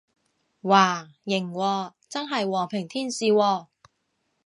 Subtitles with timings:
[0.63, 3.67] 嘩，型喎，真係和平天使喎